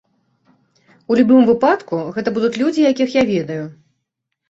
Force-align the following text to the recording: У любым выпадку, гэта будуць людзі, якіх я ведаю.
У 1.11 1.19
любым 1.19 1.45
выпадку, 1.51 2.01
гэта 2.19 2.35
будуць 2.41 2.53
людзі, 2.61 2.91
якіх 2.91 3.09
я 3.21 3.29
ведаю. 3.37 3.63